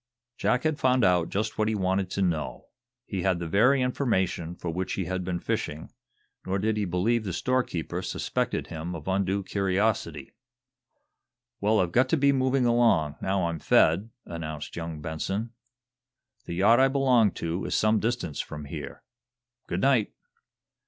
[0.35, 2.65] Jack had found out just what he wanted to know.
[3.05, 5.91] He had the very information for which he had been fishing,
[6.43, 10.33] nor did he believe the storekeeper suspected him of undue curiosity.
[11.59, 15.51] "Well, I've got to be moving along, now I'm fed," announced young Benson.
[16.45, 19.03] "The yacht I belong to is some distance from here.
[19.67, 20.13] Good night!"